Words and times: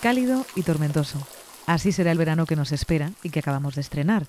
cálido 0.00 0.44
y 0.56 0.62
tormentoso. 0.62 1.24
Así 1.66 1.92
será 1.92 2.10
el 2.10 2.18
verano 2.18 2.46
que 2.46 2.56
nos 2.56 2.72
espera 2.72 3.12
y 3.22 3.30
que 3.30 3.38
acabamos 3.38 3.74
de 3.74 3.82
estrenar. 3.82 4.26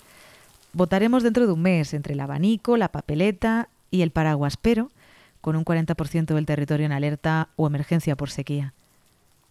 Votaremos 0.72 1.22
dentro 1.22 1.46
de 1.46 1.52
un 1.52 1.62
mes 1.62 1.92
entre 1.94 2.14
el 2.14 2.20
abanico, 2.20 2.76
la 2.76 2.90
papeleta 2.90 3.68
y 3.90 4.02
el 4.02 4.10
paraguas, 4.10 4.56
pero 4.56 4.90
con 5.40 5.56
un 5.56 5.64
40% 5.64 6.34
del 6.34 6.46
territorio 6.46 6.86
en 6.86 6.92
alerta 6.92 7.48
o 7.56 7.66
emergencia 7.66 8.16
por 8.16 8.30
sequía. 8.30 8.74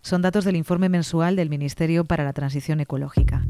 Son 0.02 0.22
datos 0.22 0.46
del 0.46 0.56
informe 0.56 0.90
mensual 0.90 1.36
del 1.36 1.50
Ministerio 1.50 2.06
para 2.06 2.24
la 2.24 2.34
Transición 2.34 2.80
Ecológica. 2.80 3.46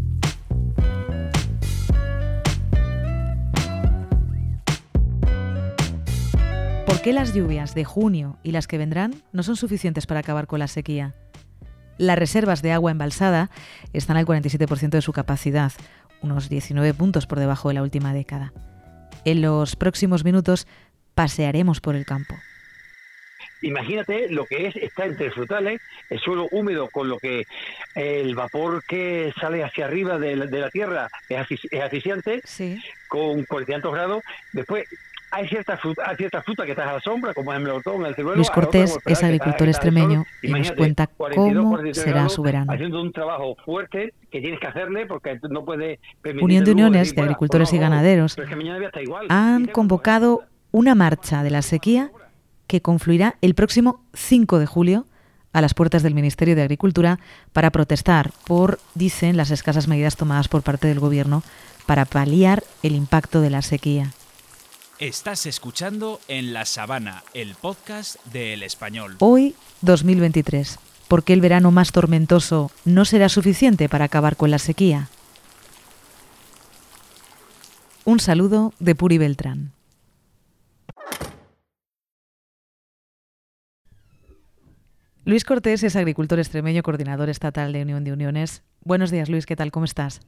¿Por 6.86 7.02
qué 7.02 7.14
las 7.14 7.34
lluvias 7.34 7.74
de 7.74 7.86
junio 7.86 8.38
y 8.44 8.52
las 8.52 8.68
que 8.68 8.78
vendrán 8.78 9.16
no 9.32 9.44
son 9.44 9.56
suficientes 9.56 10.08
para 10.08 10.20
acabar 10.20 10.48
con 10.48 10.60
la 10.60 10.68
sequía? 10.68 11.16
Las 12.01 12.18
reservas 12.18 12.64
de 12.64 12.71
agua 12.71 12.89
embalsada 12.89 13.51
están 13.93 14.18
al 14.18 14.25
47% 14.25 14.89
de 14.89 15.04
su 15.04 15.14
capacidad, 15.14 15.71
unos 16.23 16.50
19 16.50 16.96
puntos 16.96 17.28
por 17.28 17.37
debajo 17.37 17.68
de 17.68 17.75
la 17.75 17.83
última 17.83 18.11
década. 18.11 18.54
En 19.23 19.43
los 19.43 19.75
próximos 19.75 20.23
minutos 20.23 20.65
pasearemos 21.14 21.79
por 21.79 21.95
el 21.95 22.07
campo. 22.07 22.33
Imagínate 23.61 24.29
lo 24.29 24.45
que 24.45 24.65
es 24.65 24.75
estar 24.78 25.09
entre 25.09 25.29
frutales, 25.29 25.79
el 26.09 26.19
suelo 26.19 26.47
húmedo 26.51 26.89
con 26.89 27.07
lo 27.07 27.19
que 27.19 27.45
el 27.93 28.33
vapor 28.33 28.83
que 28.87 29.31
sale 29.39 29.64
hacia 29.64 29.86
arriba 29.86 30.18
de 30.18 30.36
la, 30.36 30.70
tierra 30.71 31.07
es, 31.29 31.45
eficiente, 31.70 32.42
con 33.09 33.45
40 33.45 33.88
grados. 33.92 34.23
Después 34.53 34.88
hay 35.31 35.48
cierta 35.48 35.78
fruta, 35.78 36.03
hay 36.06 36.17
cierta 36.17 36.42
fruta 36.42 36.66
que 36.66 36.72
está 36.72 36.90
a 36.90 36.94
la 36.94 37.00
sombra, 37.00 37.34
como 37.34 37.53
el 37.53 37.62
melocotón, 37.62 38.06
el 38.06 38.14
ciruelo. 38.16 38.36
Luis 38.36 38.50
Cortés 38.50 39.00
es 39.06 39.23
agricultor 39.23 39.67
extremeño 39.70 40.26
y 40.42 40.50
nos 40.50 40.72
cuenta 40.73 41.08
cómo 41.08 41.78
será 41.94 42.30
su 42.30 42.44
verano. 42.44 42.72
Haciendo 42.72 43.02
un 43.02 43.12
trabajo 43.12 43.56
fuerte 43.66 44.14
que 44.30 44.42
tienes 44.42 44.60
que 44.60 44.68
hacerle 44.68 45.06
porque 45.06 45.40
no 45.50 45.64
puede 45.64 46.00
Unión 46.42 46.66
de 46.66 46.72
Uniones 46.72 47.16
de 47.16 47.22
Agricultores 47.22 47.72
y 47.73 47.78
Ganaderos 47.78 48.38
han 49.30 49.68
convocado 49.68 50.44
una 50.72 50.96
marcha 50.96 51.44
de 51.44 51.50
la 51.50 51.62
sequía 51.62 52.12
que 52.68 52.82
confluirá 52.82 53.36
el 53.42 53.56
próximo 53.56 54.04
5 54.14 54.60
de 54.60 54.66
julio 54.66 55.06
a 55.54 55.62
las 55.62 55.73
puertas 55.73 56.04
del 56.04 56.14
Ministerio 56.14 56.56
de 56.56 56.62
Agricultura 56.62 57.20
para 57.52 57.72
protestar 57.72 58.32
por, 58.45 58.80
dicen, 58.95 59.36
las 59.36 59.52
escasas 59.52 59.88
medidas 59.88 60.16
tomadas 60.16 60.48
por 60.48 60.62
parte 60.62 60.88
del 60.88 61.00
Gobierno 61.00 61.44
para 61.86 62.06
paliar 62.06 62.64
el 62.84 62.95
impacto 62.95 63.42
de 63.42 63.50
la 63.50 63.62
sequía. 63.62 64.12
Estás 65.02 65.48
escuchando 65.48 66.20
En 66.28 66.54
la 66.54 66.64
Sabana, 66.64 67.24
el 67.34 67.56
podcast 67.56 68.24
de 68.28 68.54
El 68.54 68.62
Español. 68.62 69.16
Hoy, 69.18 69.56
2023. 69.82 70.78
¿Por 71.08 71.24
qué 71.24 71.34
el 71.34 71.42
verano 71.42 71.72
más 71.72 71.92
tormentoso 71.92 72.70
no 72.86 73.04
será 73.04 73.28
suficiente 73.28 73.90
para 73.90 74.06
acabar 74.06 74.36
con 74.36 74.52
la 74.52 74.60
sequía? 74.60 75.10
Un 78.06 78.20
saludo 78.20 78.76
de 78.78 78.94
Puri 78.94 79.18
Beltrán. 79.18 79.72
Luis 85.26 85.46
Cortés 85.46 85.82
es 85.82 85.96
agricultor 85.96 86.38
extremeño, 86.38 86.84
coordinador 86.84 87.30
estatal 87.30 87.74
de 87.74 87.82
Unión 87.82 88.04
de 88.04 88.14
Uniones. 88.14 88.62
Buenos 88.84 89.10
días, 89.10 89.30
Luis, 89.30 89.48
¿qué 89.48 89.56
tal? 89.56 89.72
¿Cómo 89.72 89.86
estás? 89.86 90.22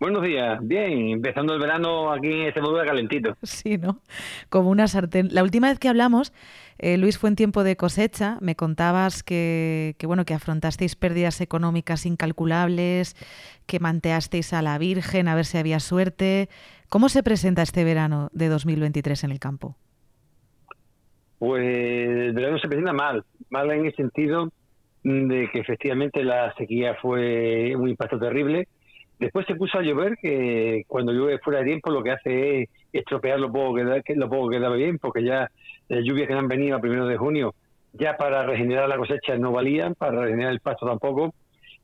Buenos 0.00 0.22
días, 0.22 0.58
bien, 0.66 1.10
empezando 1.10 1.52
el 1.52 1.60
verano 1.60 2.10
aquí 2.10 2.32
en 2.32 2.46
Extremadura 2.46 2.86
calentito. 2.86 3.36
Sí, 3.42 3.76
¿no? 3.76 4.00
Como 4.48 4.70
una 4.70 4.88
sartén. 4.88 5.28
La 5.30 5.42
última 5.42 5.68
vez 5.68 5.78
que 5.78 5.90
hablamos, 5.90 6.32
eh, 6.78 6.96
Luis, 6.96 7.18
fue 7.18 7.28
en 7.28 7.36
tiempo 7.36 7.64
de 7.64 7.76
cosecha. 7.76 8.38
Me 8.40 8.56
contabas 8.56 9.22
que, 9.22 9.96
que, 9.98 10.06
bueno, 10.06 10.24
que 10.24 10.32
afrontasteis 10.32 10.96
pérdidas 10.96 11.42
económicas 11.42 12.06
incalculables, 12.06 13.14
que 13.66 13.78
manteasteis 13.78 14.54
a 14.54 14.62
la 14.62 14.78
Virgen 14.78 15.28
a 15.28 15.34
ver 15.34 15.44
si 15.44 15.58
había 15.58 15.80
suerte. 15.80 16.48
¿Cómo 16.88 17.10
se 17.10 17.22
presenta 17.22 17.60
este 17.60 17.84
verano 17.84 18.30
de 18.32 18.48
2023 18.48 19.24
en 19.24 19.32
el 19.32 19.38
campo? 19.38 19.76
Pues 21.38 21.62
el 21.62 22.32
verano 22.32 22.58
se 22.58 22.68
presenta 22.68 22.94
mal, 22.94 23.22
mal 23.50 23.70
en 23.70 23.84
el 23.84 23.94
sentido 23.94 24.50
de 25.02 25.50
que 25.52 25.58
efectivamente 25.60 26.24
la 26.24 26.54
sequía 26.54 26.96
fue 27.02 27.76
un 27.76 27.86
impacto 27.90 28.18
terrible 28.18 28.66
Después 29.20 29.46
se 29.46 29.54
puso 29.54 29.78
a 29.78 29.82
llover, 29.82 30.16
que 30.16 30.84
cuando 30.88 31.12
llueve 31.12 31.38
fuera 31.40 31.58
de 31.58 31.66
tiempo 31.66 31.90
lo 31.90 32.02
que 32.02 32.12
hace 32.12 32.62
es 32.62 32.68
estropear 32.90 33.38
lo 33.38 33.52
poco 33.52 33.74
que, 33.74 34.14
lo 34.14 34.30
poco 34.30 34.48
que 34.48 34.58
daba 34.58 34.76
bien, 34.76 34.98
porque 34.98 35.22
ya 35.22 35.50
las 35.88 36.04
lluvias 36.04 36.26
que 36.26 36.32
han 36.32 36.48
venido 36.48 36.78
a 36.78 36.80
primero 36.80 37.06
de 37.06 37.18
junio, 37.18 37.54
ya 37.92 38.16
para 38.16 38.44
regenerar 38.44 38.88
la 38.88 38.96
cosecha 38.96 39.36
no 39.36 39.52
valían, 39.52 39.94
para 39.94 40.22
regenerar 40.22 40.52
el 40.52 40.60
pasto 40.60 40.86
tampoco, 40.86 41.34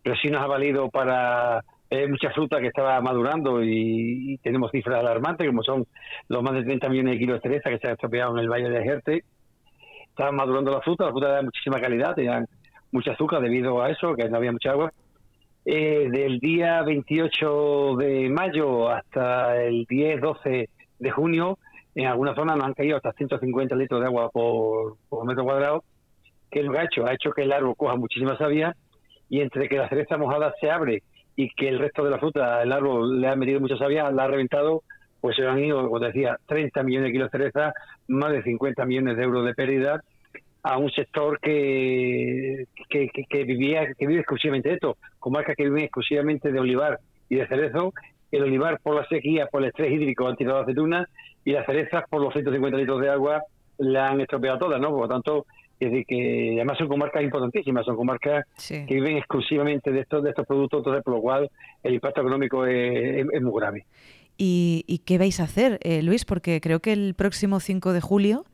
pero 0.02 0.16
sí 0.16 0.28
nos 0.28 0.42
ha 0.42 0.46
valido 0.46 0.88
para 0.88 1.62
eh, 1.90 2.08
mucha 2.08 2.30
fruta 2.30 2.58
que 2.58 2.68
estaba 2.68 2.98
madurando 3.02 3.62
y, 3.62 4.38
tenemos 4.42 4.70
cifras 4.70 5.00
alarmantes, 5.00 5.46
como 5.46 5.62
son 5.62 5.86
los 6.28 6.42
más 6.42 6.54
de 6.54 6.64
30 6.64 6.88
millones 6.88 7.12
de 7.12 7.18
kilos 7.18 7.42
de 7.42 7.50
cereza 7.50 7.68
que 7.68 7.78
se 7.78 7.86
han 7.86 7.92
estropeado 7.92 8.32
en 8.32 8.44
el 8.44 8.48
Valle 8.48 8.70
de 8.70 8.82
Jerte. 8.82 9.24
Estaban 10.08 10.36
madurando 10.36 10.70
la 10.70 10.80
fruta, 10.80 11.04
la 11.04 11.10
fruta 11.10 11.36
de 11.36 11.42
muchísima 11.42 11.82
calidad, 11.82 12.14
tenían 12.14 12.46
mucha 12.92 13.12
azúcar 13.12 13.42
debido 13.42 13.82
a 13.82 13.90
eso, 13.90 14.14
que 14.14 14.26
no 14.26 14.38
había 14.38 14.52
mucha 14.52 14.70
agua 14.70 14.90
eh, 15.68 16.08
del 16.12 16.38
día 16.38 16.80
28 16.82 17.96
de 17.96 18.28
mayo 18.30 18.88
hasta 18.88 19.60
el 19.64 19.84
10-12 19.88 20.68
de 21.00 21.10
junio, 21.10 21.58
en 21.96 22.06
algunas 22.06 22.36
zonas 22.36 22.56
nos 22.56 22.66
han 22.66 22.74
caído 22.74 22.96
hasta 22.96 23.12
150 23.12 23.74
litros 23.74 24.00
de 24.00 24.06
agua 24.06 24.30
por, 24.30 24.96
metro 25.26 25.42
cuadrado, 25.42 25.82
que 26.52 26.62
lo 26.62 26.70
que 26.70 26.78
ha 26.78 26.84
hecho, 26.84 27.04
ha 27.04 27.14
hecho 27.14 27.32
que 27.32 27.42
el 27.42 27.52
árbol 27.52 27.74
coja 27.76 27.96
muchísima 27.96 28.38
savia 28.38 28.76
y 29.28 29.40
entre 29.40 29.68
que 29.68 29.76
la 29.76 29.88
cereza 29.88 30.16
mojada 30.16 30.54
se 30.60 30.70
abre 30.70 31.02
y 31.34 31.50
que 31.50 31.68
el 31.68 31.80
resto 31.80 32.04
de 32.04 32.10
la 32.10 32.18
fruta, 32.18 32.62
el 32.62 32.70
árbol 32.70 33.20
le 33.20 33.26
ha 33.26 33.34
metido 33.34 33.58
mucha 33.58 33.76
savia, 33.76 34.08
la 34.12 34.22
ha 34.22 34.28
reventado, 34.28 34.84
pues 35.20 35.34
se 35.34 35.44
han 35.44 35.58
ido, 35.58 35.82
como 35.82 35.98
decía, 35.98 36.38
30 36.46 36.80
millones 36.84 37.08
de 37.08 37.12
kilos 37.12 37.32
de 37.32 37.38
cereza, 37.38 37.72
más 38.06 38.30
de 38.30 38.44
50 38.44 38.84
millones 38.84 39.16
de 39.16 39.24
euros 39.24 39.44
de 39.44 39.54
pérdida 39.54 40.00
a 40.66 40.78
un 40.78 40.90
sector 40.90 41.38
que, 41.38 42.66
que, 42.90 43.44
vivía 43.44 43.86
que 43.96 44.04
vive 44.04 44.18
exclusivamente 44.18 44.68
de 44.68 44.74
esto, 44.74 44.96
comarcas 45.20 45.54
que 45.54 45.62
viven 45.62 45.84
exclusivamente 45.84 46.50
de 46.50 46.58
olivar 46.58 46.98
y 47.28 47.36
de 47.36 47.46
cerezo, 47.46 47.94
el 48.32 48.42
olivar 48.42 48.80
por 48.80 48.96
la 48.96 49.06
sequía, 49.06 49.46
por 49.46 49.62
el 49.62 49.68
estrés 49.68 49.92
hídrico 49.92 50.26
han 50.26 50.34
tirado 50.34 50.58
aceitunas 50.58 51.08
y 51.44 51.52
las 51.52 51.66
cerezas 51.66 52.02
por 52.10 52.20
los 52.20 52.32
150 52.32 52.78
litros 52.78 53.00
de 53.00 53.10
agua 53.10 53.44
la 53.78 54.08
han 54.08 54.20
estropeado 54.20 54.58
todas, 54.58 54.80
¿no? 54.80 54.90
Por 54.90 55.02
lo 55.02 55.08
tanto, 55.08 55.46
es 55.78 55.88
decir, 55.88 56.04
que 56.04 56.54
además 56.56 56.78
son 56.78 56.88
comarcas 56.88 57.22
importantísimas, 57.22 57.86
son 57.86 57.94
comarcas 57.94 58.44
que 58.68 58.86
viven 58.88 59.18
exclusivamente 59.18 59.92
de 59.92 60.00
estos 60.00 60.24
de 60.24 60.30
estos 60.30 60.48
productos, 60.48 60.80
entonces 60.80 61.04
por 61.04 61.14
lo 61.14 61.20
cual 61.20 61.48
el 61.84 61.94
impacto 61.94 62.22
económico 62.22 62.66
es, 62.66 63.24
muy 63.40 63.60
grave. 63.60 63.86
¿Y, 64.36 65.00
qué 65.06 65.16
vais 65.16 65.38
a 65.38 65.44
hacer, 65.44 65.78
eh, 65.82 66.02
Luis? 66.02 66.24
Porque 66.24 66.60
creo 66.60 66.80
que 66.80 66.92
el 66.92 67.14
próximo 67.14 67.60
5 67.60 67.92
de 67.92 68.00
julio 68.00 68.44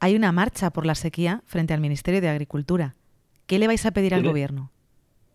hay 0.00 0.16
una 0.16 0.32
marcha 0.32 0.70
por 0.70 0.86
la 0.86 0.94
sequía 0.94 1.42
frente 1.46 1.74
al 1.74 1.80
Ministerio 1.80 2.20
de 2.20 2.28
Agricultura. 2.28 2.94
¿Qué 3.46 3.58
le 3.58 3.66
vais 3.66 3.84
a 3.84 3.90
pedir 3.90 4.14
al 4.14 4.22
gobierno? 4.22 4.70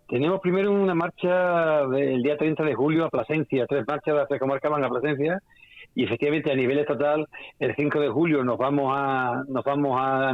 Tenemos 0.09 0.39
primero 0.39 0.71
una 0.71 0.95
marcha 0.95 1.85
del 1.87 2.21
día 2.21 2.37
30 2.37 2.63
de 2.63 2.75
julio 2.75 3.05
a 3.05 3.09
Plasencia, 3.09 3.65
tres 3.67 3.83
marchas 3.87 4.13
de 4.13 4.19
las 4.19 4.27
tres 4.27 4.39
comarcas 4.39 4.71
van 4.71 4.83
a 4.83 4.89
Plasencia 4.89 5.39
y 5.93 6.03
efectivamente 6.03 6.51
a 6.51 6.55
nivel 6.55 6.79
estatal 6.79 7.27
el 7.59 7.75
5 7.75 7.99
de 7.99 8.09
julio 8.09 8.43
nos 8.43 8.57
vamos 8.57 8.91
a 8.95 9.43
nos 9.47 9.63
vamos 9.63 9.97
a, 9.99 10.29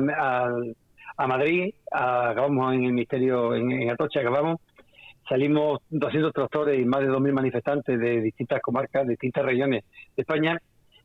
a, 1.17 1.27
Madrid, 1.27 1.73
acabamos 1.91 2.73
en 2.73 2.85
el 2.85 2.93
Ministerio, 2.93 3.53
en, 3.53 3.71
en 3.71 3.91
Atocha, 3.91 4.21
acabamos, 4.21 4.59
salimos 5.27 5.79
200 5.89 6.33
tractores 6.33 6.79
y 6.79 6.85
más 6.85 7.01
de 7.01 7.09
2.000 7.09 7.31
manifestantes 7.31 7.99
de 7.99 8.21
distintas 8.21 8.61
comarcas, 8.61 9.03
de 9.03 9.11
distintas 9.11 9.45
regiones 9.45 9.83
de 10.15 10.21
España 10.21 10.59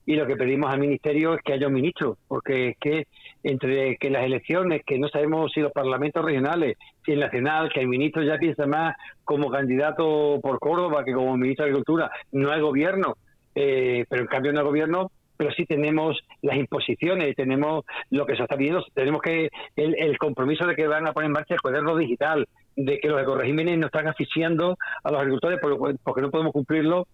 y 0.06 0.14
lo 0.14 0.26
que 0.26 0.36
pedimos 0.36 0.72
al 0.72 0.78
ministerio 0.78 1.34
es 1.34 1.42
que 1.42 1.52
haya 1.52 1.66
un 1.66 1.74
ministro, 1.74 2.16
porque 2.28 2.68
es 2.68 2.76
que 2.78 3.08
entre 3.42 3.96
que 3.96 4.08
las 4.08 4.24
elecciones, 4.24 4.82
que 4.86 4.98
no 4.98 5.08
sabemos 5.08 5.50
si 5.52 5.60
los 5.60 5.72
parlamentos 5.72 6.24
regionales, 6.24 6.76
si 7.04 7.12
el 7.12 7.20
nacional, 7.20 7.70
que 7.72 7.80
el 7.80 7.88
ministro 7.88 8.22
ya 8.22 8.38
piensa 8.38 8.66
más 8.66 8.94
como 9.24 9.50
candidato 9.50 10.38
por 10.40 10.60
Córdoba 10.60 11.04
que 11.04 11.12
como 11.12 11.36
ministro 11.36 11.64
de 11.64 11.70
Agricultura, 11.70 12.10
no 12.30 12.52
hay 12.52 12.60
gobierno, 12.60 13.16
eh, 13.56 14.04
pero 14.08 14.22
en 14.22 14.28
cambio 14.28 14.52
no 14.52 14.60
hay 14.60 14.66
gobierno, 14.66 15.10
pero 15.36 15.50
sí 15.50 15.66
tenemos 15.66 16.18
las 16.40 16.56
imposiciones, 16.56 17.34
tenemos 17.34 17.84
lo 18.10 18.26
que 18.26 18.36
se 18.36 18.42
está 18.42 18.56
pidiendo, 18.56 18.84
tenemos 18.94 19.20
que 19.20 19.50
el, 19.74 20.18
compromiso 20.18 20.66
de 20.66 20.76
que 20.76 20.86
van 20.86 21.06
a 21.08 21.12
poner 21.12 21.26
en 21.26 21.32
marcha 21.32 21.54
el 21.54 21.60
cuaderno 21.60 21.96
digital, 21.96 22.46
de 22.76 22.98
que 23.00 23.08
los 23.08 23.20
ecoregímenes 23.20 23.76
nos 23.76 23.86
están 23.86 24.06
asfixiando 24.06 24.78
a 25.02 25.10
los 25.10 25.20
agricultores 25.20 25.58
porque 25.60 26.22
no 26.22 26.30
podemos 26.30 26.52
cumplirlo 26.52 27.06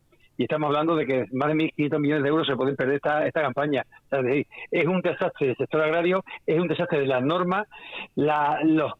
y 0.43 0.45
estamos 0.45 0.67
hablando 0.67 0.97
de 0.97 1.07
que 1.07 1.27
más 1.33 1.49
de 1.49 1.55
1.500 1.55 1.99
millones 2.01 2.23
de 2.25 2.29
euros 2.29 2.47
se 2.49 2.57
pueden 2.57 2.75
perder 2.75 2.97
esta, 2.97 3.25
esta 3.25 3.43
campaña. 3.43 3.85
es, 4.11 4.87
un 4.87 5.01
desastre 5.01 5.47
del 5.47 5.57
sector 5.57 5.83
agrario, 5.83 6.25
es 6.45 6.59
un 6.59 6.67
desastre 6.67 6.99
de 6.99 7.07
las 7.07 7.23
normas, 7.23 7.69
la, 8.17 8.59
los, 8.65 8.93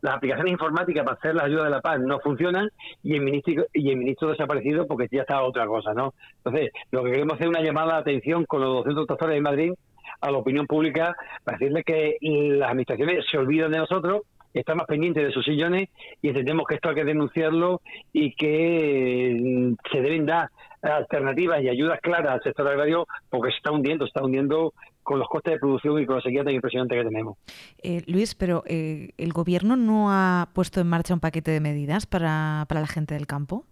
las 0.00 0.14
aplicaciones 0.16 0.52
informáticas 0.52 1.04
para 1.04 1.16
hacer 1.16 1.36
las 1.36 1.44
ayudas 1.44 1.66
de 1.66 1.70
la 1.70 1.80
paz 1.80 2.00
no 2.00 2.18
funcionan 2.18 2.68
y 3.04 3.14
el 3.14 3.20
ministro 3.20 3.64
y 3.72 3.90
el 3.90 3.96
ministro 3.96 4.30
desaparecido 4.30 4.88
porque 4.88 5.06
ya 5.08 5.20
está 5.20 5.40
otra 5.42 5.66
cosa, 5.66 5.94
¿no? 5.94 6.14
Entonces, 6.38 6.72
lo 6.90 7.04
que 7.04 7.12
queremos 7.12 7.40
es 7.40 7.46
una 7.46 7.62
llamada 7.62 7.94
de 7.94 8.00
atención 8.00 8.44
con 8.44 8.60
los 8.60 8.74
200 8.78 9.06
doctores 9.06 9.34
de 9.36 9.40
Madrid 9.40 9.72
a 10.20 10.32
la 10.32 10.38
opinión 10.38 10.66
pública 10.66 11.14
para 11.44 11.58
decirle 11.58 11.84
que 11.84 12.16
las 12.20 12.70
administraciones 12.70 13.24
se 13.30 13.38
olvidan 13.38 13.70
de 13.70 13.78
nosotros 13.78 14.22
está 14.54 14.74
más 14.74 14.86
pendiente 14.86 15.24
de 15.24 15.32
sus 15.32 15.44
sillones 15.44 15.88
y 16.22 16.28
entendemos 16.28 16.66
que 16.66 16.76
esto 16.76 16.88
hay 16.88 16.94
que 16.94 17.04
denunciarlo 17.04 17.80
y 18.12 18.34
que 18.34 19.36
mm, 19.40 19.90
se 19.92 20.00
deben 20.00 20.26
dar 20.26 20.50
alternativas 20.82 21.62
y 21.62 21.68
ayudas 21.68 22.00
claras 22.00 22.34
al 22.34 22.42
sector 22.42 22.68
agrario 22.68 23.06
porque 23.30 23.50
se 23.50 23.56
está 23.58 23.72
hundiendo, 23.72 24.04
se 24.04 24.08
está 24.08 24.24
hundiendo 24.24 24.72
con 25.02 25.18
los 25.18 25.28
costes 25.28 25.54
de 25.54 25.58
producción 25.58 26.00
y 26.00 26.06
con 26.06 26.16
la 26.16 26.22
sequía 26.22 26.44
tan 26.44 26.54
impresionante 26.54 26.94
que 26.94 27.04
tenemos. 27.04 27.38
Eh, 27.82 28.02
Luis, 28.06 28.34
pero 28.34 28.62
eh, 28.66 29.10
¿el 29.16 29.32
gobierno 29.32 29.76
no 29.76 30.10
ha 30.10 30.50
puesto 30.52 30.80
en 30.80 30.88
marcha 30.88 31.14
un 31.14 31.20
paquete 31.20 31.50
de 31.50 31.60
medidas 31.60 32.06
para, 32.06 32.66
para 32.68 32.80
la 32.80 32.86
gente 32.86 33.14
del 33.14 33.26
campo? 33.26 33.64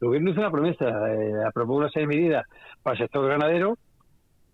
El 0.00 0.08
gobierno 0.08 0.30
hizo 0.30 0.40
una 0.40 0.50
promesa, 0.50 0.86
eh, 1.14 1.32
aprobó 1.46 1.76
una 1.76 1.88
serie 1.88 2.08
de 2.08 2.14
medidas 2.16 2.46
para 2.82 2.94
el 2.94 3.02
sector 3.04 3.28
ganadero 3.28 3.78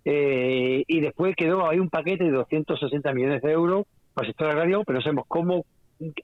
eh, 0.05 0.84
y 0.87 1.00
después 1.00 1.34
quedó 1.37 1.69
ahí 1.69 1.78
un 1.78 1.90
paquete 1.90 2.25
de 2.25 2.31
260 2.31 3.12
millones 3.12 3.43
de 3.43 3.52
euros 3.52 3.87
para 4.14 4.26
el 4.26 4.32
sector 4.32 4.50
agrario, 4.50 4.82
pero 4.84 4.98
no 4.98 5.02
sabemos 5.02 5.24
cómo, 5.28 5.64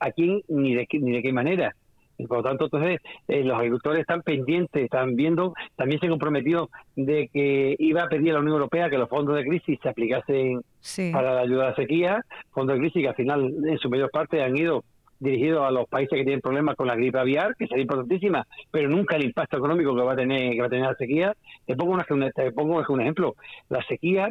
a 0.01 0.11
quién 0.11 0.43
ni 0.49 0.75
de, 0.75 0.87
ni 0.93 1.13
de 1.13 1.23
qué 1.23 1.33
manera. 1.33 1.75
Y 2.19 2.27
por 2.27 2.39
lo 2.39 2.45
tanto, 2.45 2.65
entonces, 2.65 3.01
eh, 3.29 3.45
los 3.45 3.57
agricultores 3.57 4.01
están 4.01 4.23
pendientes, 4.23 4.85
están 4.85 5.17
viendo, 5.17 5.55
también 5.77 6.01
se 6.01 6.09
comprometió 6.09 6.71
de 6.95 7.29
que 7.33 7.77
iba 7.79 8.05
a 8.05 8.09
pedir 8.09 8.31
a 8.31 8.35
la 8.35 8.41
Unión 8.41 8.55
Europea 8.55 8.89
que 8.89 8.99
los 8.99 9.09
fondos 9.09 9.37
de 9.37 9.45
crisis 9.45 9.79
se 9.83 9.89
aplicasen 9.89 10.63
para 11.13 11.35
la 11.35 11.41
ayuda 11.43 11.67
a 11.67 11.71
la 11.71 11.77
sequía, 11.77 12.25
fondos 12.53 12.77
de 12.77 12.81
crisis 12.81 13.03
que 13.03 13.09
al 13.09 13.15
final, 13.15 13.55
en 13.67 13.79
su 13.79 13.91
mayor 13.91 14.11
parte, 14.11 14.43
han 14.43 14.57
ido 14.57 14.83
dirigidos 15.19 15.65
a 15.65 15.71
los 15.71 15.89
países 15.89 16.17
que 16.17 16.25
tienen 16.25 16.41
problemas 16.41 16.77
con 16.77 16.87
la 16.87 16.95
gripe 16.95 17.19
aviar, 17.19 17.55
que 17.57 17.67
sería 17.67 17.83
importantísima, 17.83 18.47
pero 18.71 18.89
nunca 18.89 19.17
el 19.17 19.25
impacto 19.25 19.57
económico 19.57 19.95
que 19.97 20.03
va 20.03 20.13
a 20.13 20.17
tener 20.17 20.53
que 20.53 20.61
va 20.61 20.67
a 20.67 20.71
tener 20.71 20.87
la 20.87 20.95
sequía. 20.95 21.35
Te 21.67 21.75
pongo, 21.75 21.99
te 22.35 22.53
pongo 22.53 22.85
un 22.89 23.01
ejemplo. 23.01 23.35
La 23.69 23.83
sequía 23.85 24.29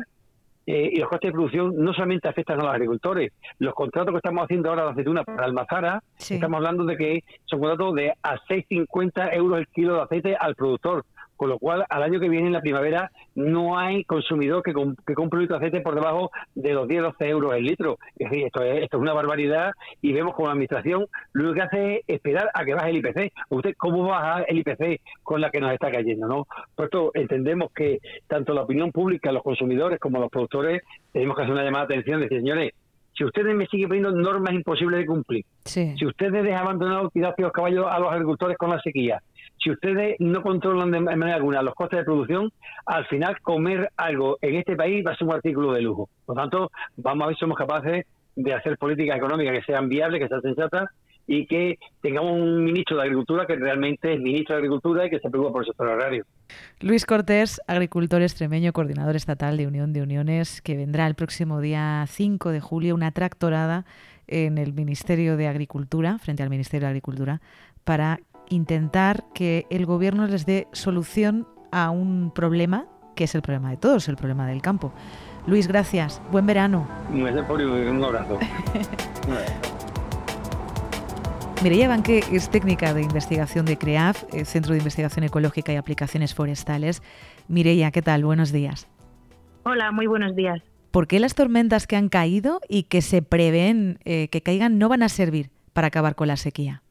eh, 0.68 0.90
y 0.94 1.00
los 1.00 1.10
costes 1.10 1.30
de 1.30 1.34
producción 1.34 1.74
no 1.78 1.94
solamente 1.94 2.28
afectan 2.28 2.60
a 2.60 2.64
los 2.64 2.74
agricultores. 2.74 3.32
Los 3.60 3.74
contratos 3.74 4.14
que 4.14 4.18
estamos 4.18 4.44
haciendo 4.44 4.70
ahora 4.70 4.86
de 4.86 4.92
aceituna 4.92 5.24
para 5.24 5.46
Almazara, 5.46 6.04
estamos 6.18 6.58
hablando 6.58 6.86
de 6.86 6.98
que 6.98 7.24
son 7.46 7.60
contratos 7.60 7.96
de 7.96 8.14
a 8.24 8.36
6,50 8.50 9.34
euros 9.36 9.60
el 9.60 9.68
kilo 9.68 9.96
de 9.96 10.02
aceite 10.02 10.36
al 10.36 10.56
productor 10.56 11.06
con 11.36 11.50
lo 11.50 11.60
cual 11.60 11.86
al 11.90 12.04
año 12.04 12.20
que 12.20 12.30
viene 12.30 12.48
en 12.48 12.54
la 12.54 12.62
primavera 12.62 13.12
no 13.36 13.78
hay 13.78 14.04
consumidor 14.06 14.64
que, 14.64 14.74
que 14.74 15.14
compre 15.14 15.38
un 15.38 15.44
litro 15.44 15.60
de 15.60 15.66
aceite 15.66 15.82
por 15.82 15.96
debajo 15.96 16.32
de 16.54 16.74
los 16.74 16.88
10-12 16.88 17.16
euros 17.28 17.54
el 17.54 17.66
litro. 17.66 17.98
Es 18.18 18.30
decir, 18.30 18.46
esto 18.46 18.64
es, 18.64 18.84
esto 18.84 18.98
es 18.98 19.02
una 19.02 19.14
barbaridad 19.14 19.72
y 20.02 20.14
vemos 20.14 20.34
como 20.34 20.48
la 20.48 20.54
administración 20.54 21.08
lo 21.34 21.44
único 21.44 21.56
que 21.56 21.62
hace 21.62 21.96
es 21.96 22.04
esperar 22.08 22.50
a 22.54 22.64
que 22.64 22.74
baje 22.74 22.90
el 22.92 22.98
IPC. 22.98 23.34
¿Usted 23.50 23.76
cómo 23.78 24.08
baja 24.08 24.44
el 24.44 24.60
IPC 24.60 25.02
con 25.24 25.42
la 25.42 25.50
que 25.50 25.60
nos 25.60 25.74
está 25.74 25.92
cayendo? 25.92 26.28
no 26.28 26.48
Por 26.76 26.86
esto 26.86 27.12
entendemos 27.14 27.72
que 27.74 28.00
tanto 28.28 28.54
la 28.54 28.62
opinión 28.62 28.92
pública, 28.92 29.32
los 29.32 29.44
consumidores 29.44 30.00
como 30.00 30.20
los 30.20 30.30
productores 30.30 30.82
tenemos 31.12 31.36
que 31.36 31.44
hacer 31.44 31.54
una 31.54 31.64
llamada 31.64 31.88
de 31.88 31.96
atención 31.96 32.22
decir, 32.22 32.40
señores, 32.40 32.74
si 33.18 33.24
ustedes 33.24 33.56
me 33.56 33.66
siguen 33.68 33.88
poniendo 33.88 34.12
normas 34.12 34.54
imposibles 34.54 35.00
de 35.00 35.06
cumplir, 35.06 35.46
si 35.64 36.06
ustedes 36.06 36.44
dejan 36.44 36.62
abandonados 36.62 37.14
tirar 37.14 37.34
los 37.38 37.52
caballos 37.52 37.86
a 37.90 37.98
los 38.00 38.12
agricultores 38.12 38.58
con 38.58 38.70
la 38.70 38.82
sequía, 38.82 39.22
si 39.58 39.72
ustedes 39.72 40.16
no 40.20 40.42
controlan 40.42 40.92
de 40.92 41.00
manera 41.00 41.36
alguna 41.36 41.62
los 41.62 41.74
costes 41.74 42.00
de 42.00 42.06
producción, 42.06 42.52
al 42.86 43.06
final 43.08 43.40
comer 43.42 43.90
algo 43.98 44.38
en 44.42 44.56
este 44.56 44.76
país 44.76 45.06
va 45.06 45.12
a 45.12 45.16
ser 45.16 45.28
un 45.28 45.34
artículo 45.34 45.74
de 45.74 45.82
lujo. 45.82 46.10
Por 46.26 46.36
lo 46.36 46.42
tanto, 46.42 46.72
vamos 46.98 47.24
a 47.24 47.28
ver 47.28 47.36
si 47.36 47.40
somos 47.40 47.58
capaces 47.58 48.06
de 48.36 48.54
hacer 48.54 48.78
políticas 48.78 49.18
económicas 49.18 49.54
que 49.58 49.64
sean 49.64 49.90
viables, 49.90 50.22
que 50.22 50.28
sean 50.28 50.42
sensatas 50.42 50.90
y 51.28 51.48
que 51.48 51.80
tengamos 52.02 52.34
un 52.34 52.64
ministro 52.64 52.98
de 52.98 53.04
Agricultura 53.04 53.46
que 53.48 53.56
realmente 53.56 54.14
es 54.14 54.20
ministro 54.20 54.56
de 54.56 54.60
Agricultura 54.60 55.06
y 55.06 55.10
que 55.10 55.20
se 55.20 55.30
preocupa 55.30 55.54
por 55.54 55.62
el 55.64 55.68
sector 55.68 55.90
agrario. 55.90 56.26
Luis 56.82 57.06
Cortés, 57.06 57.60
agricultor 57.68 58.22
extremeño, 58.22 58.74
coordinador 58.74 59.16
estatal 59.16 59.58
de 59.58 59.68
Unión 59.68 59.94
de 59.94 60.04
Uniones, 60.04 60.62
que 60.62 60.76
vendrá 60.76 61.08
el 61.08 61.16
próximo 61.16 61.62
día 61.62 62.06
5 62.08 62.52
de 62.52 62.60
julio, 62.60 62.94
una 62.94 63.12
tractorada 63.12 63.86
en 64.28 64.58
el 64.58 64.74
Ministerio 64.74 65.38
de 65.38 65.48
Agricultura, 65.48 66.20
frente 66.20 66.44
al 66.44 66.50
Ministerio 66.50 66.86
de 66.86 66.92
Agricultura, 66.92 67.42
para 67.84 68.20
intentar 68.50 69.26
que 69.34 69.66
el 69.70 69.86
gobierno 69.86 70.28
les 70.28 70.46
dé 70.46 70.68
solución 70.72 71.48
a 71.72 71.90
un 71.90 72.32
problema 72.34 72.88
que 73.16 73.24
es 73.24 73.34
el 73.34 73.42
problema 73.42 73.72
de 73.72 73.78
todos, 73.78 74.08
el 74.08 74.18
problema 74.18 74.46
del 74.48 74.62
campo. 74.62 74.94
Luis, 75.48 75.68
gracias. 75.68 76.22
Buen 76.32 76.46
verano. 76.46 76.88
Un 77.12 78.04
abrazo. 78.04 78.38
Mireia 81.64 81.88
Banque 81.88 82.24
es 82.32 82.50
técnica 82.50 82.94
de 82.94 83.02
investigación 83.02 83.66
de 83.66 83.78
CREAF, 83.78 84.24
eh, 84.34 84.46
Centro 84.46 84.74
de 84.74 84.80
Investigación 84.80 85.24
Ecológica 85.24 85.74
y 85.74 85.78
Aplicaciones 85.78 86.36
Forestales. 86.36 87.02
Mireia, 87.48 87.92
¿qué 87.92 88.02
tal? 88.02 88.26
Buenos 88.26 88.52
días. 88.52 88.88
Hola, 89.64 89.92
muy 89.92 90.06
buenos 90.06 90.36
días. 90.36 90.62
¿Por 90.92 91.08
qué 91.08 91.20
las 91.20 91.34
tormentas 91.34 91.88
que 91.88 91.96
han 91.96 92.10
caído 92.10 92.60
y 92.70 92.84
que 92.84 93.02
se 93.02 93.22
prevén 93.22 94.00
eh, 94.06 94.28
que 94.28 94.42
caigan 94.42 94.78
no 94.78 94.90
van 94.90 95.02
a 95.02 95.10
servir 95.10 95.50
para 95.74 95.88
acabar 95.88 96.16
con 96.16 96.28
la 96.28 96.38
sequía? 96.38 96.84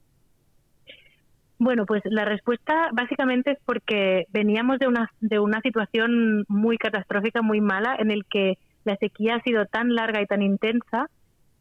Bueno, 1.58 1.86
pues 1.86 2.02
la 2.04 2.24
respuesta 2.24 2.90
básicamente 2.92 3.52
es 3.52 3.58
porque 3.64 4.26
veníamos 4.30 4.78
de 4.78 4.88
una, 4.88 5.10
de 5.20 5.38
una 5.38 5.60
situación 5.60 6.44
muy 6.48 6.78
catastrófica, 6.78 7.42
muy 7.42 7.60
mala, 7.60 7.96
en 7.98 8.10
el 8.10 8.24
que 8.26 8.58
la 8.84 8.96
sequía 8.96 9.36
ha 9.36 9.42
sido 9.42 9.66
tan 9.66 9.94
larga 9.94 10.20
y 10.20 10.26
tan 10.26 10.42
intensa 10.42 11.08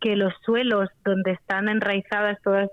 que 0.01 0.16
los 0.18 0.34
suelos 0.45 0.90
donde 1.06 1.31
están 1.31 1.69
enraizadas 1.69 2.38
todas, 2.44 2.69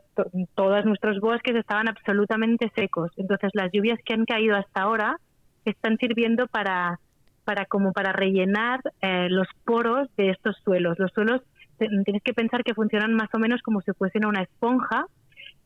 todos 0.56 0.84
nuestros 0.84 1.20
bosques 1.20 1.54
estaban 1.54 1.88
absolutamente 1.88 2.72
secos. 2.74 3.12
Entonces 3.16 3.50
las 3.54 3.70
lluvias 3.72 4.00
que 4.04 4.14
han 4.14 4.24
caído 4.24 4.56
hasta 4.56 4.82
ahora 4.82 5.16
están 5.64 5.96
sirviendo 5.98 6.48
para, 6.48 6.98
para 7.44 7.66
como 7.66 7.92
para 7.92 8.12
rellenar 8.12 8.80
eh, 9.00 9.28
los 9.28 9.46
poros 9.64 10.08
de 10.16 10.30
estos 10.30 10.56
suelos. 10.64 10.98
Los 10.98 11.12
suelos 11.12 11.42
tienes 11.78 12.22
que 12.24 12.34
pensar 12.34 12.64
que 12.64 12.74
funcionan 12.74 13.14
más 13.14 13.28
o 13.32 13.38
menos 13.38 13.62
como 13.62 13.80
si 13.82 13.92
fuesen 13.92 14.26
una 14.26 14.42
esponja 14.42 15.06